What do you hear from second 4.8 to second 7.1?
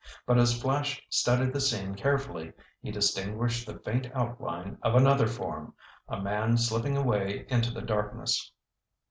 of another form—a man slipping